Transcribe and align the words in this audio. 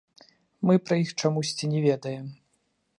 Мы 0.69 0.79
пра 0.87 0.95
іх 1.03 1.11
чамусьці 1.21 1.71
не 1.75 1.79
ведаем. 1.87 2.27